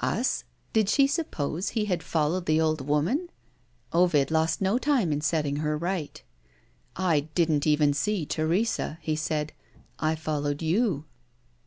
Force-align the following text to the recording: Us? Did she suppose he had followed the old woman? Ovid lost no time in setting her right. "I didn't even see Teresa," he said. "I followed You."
Us? 0.00 0.44
Did 0.74 0.90
she 0.90 1.06
suppose 1.06 1.70
he 1.70 1.86
had 1.86 2.02
followed 2.02 2.44
the 2.44 2.60
old 2.60 2.82
woman? 2.82 3.30
Ovid 3.90 4.30
lost 4.30 4.60
no 4.60 4.76
time 4.76 5.10
in 5.14 5.22
setting 5.22 5.56
her 5.56 5.78
right. 5.78 6.22
"I 6.94 7.20
didn't 7.34 7.66
even 7.66 7.94
see 7.94 8.26
Teresa," 8.26 8.98
he 9.00 9.16
said. 9.16 9.54
"I 9.98 10.14
followed 10.14 10.60
You." 10.60 11.06